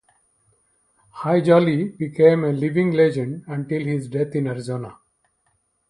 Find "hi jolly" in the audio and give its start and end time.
1.13-1.89